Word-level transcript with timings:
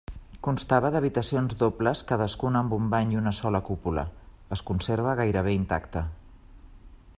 Constava 0.45 0.89
d'habitacions 0.93 1.53
dobles 1.59 2.01
cadascuna 2.13 2.63
amb 2.65 2.73
un 2.79 2.89
bany 2.95 3.13
i 3.15 3.19
una 3.21 3.35
sola 3.41 3.63
cúpula, 3.69 4.07
es 4.57 4.67
conserva 4.71 5.17
gairebé 5.23 5.57
intacte. 5.61 6.07